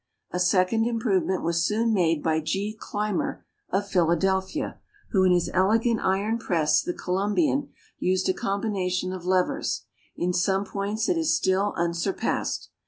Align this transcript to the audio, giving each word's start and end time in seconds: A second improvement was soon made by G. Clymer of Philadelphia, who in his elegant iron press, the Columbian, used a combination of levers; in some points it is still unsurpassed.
A 0.31 0.39
second 0.39 0.87
improvement 0.87 1.43
was 1.43 1.63
soon 1.63 1.93
made 1.93 2.23
by 2.23 2.39
G. 2.41 2.73
Clymer 2.75 3.45
of 3.69 3.87
Philadelphia, 3.87 4.79
who 5.11 5.23
in 5.23 5.31
his 5.31 5.51
elegant 5.53 5.99
iron 6.01 6.39
press, 6.39 6.81
the 6.81 6.91
Columbian, 6.91 7.69
used 7.99 8.27
a 8.27 8.33
combination 8.33 9.13
of 9.13 9.27
levers; 9.27 9.83
in 10.17 10.33
some 10.33 10.65
points 10.65 11.07
it 11.07 11.19
is 11.19 11.37
still 11.37 11.75
unsurpassed. 11.77 12.69